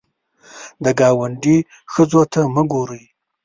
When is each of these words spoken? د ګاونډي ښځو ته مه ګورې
د 0.83 0.85
ګاونډي 0.99 1.57
ښځو 1.93 2.21
ته 2.31 2.39
مه 2.53 2.63
ګورې 2.71 3.03